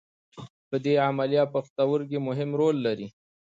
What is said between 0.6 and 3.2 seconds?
په دې عملیه پښتورګي مهم رول لري.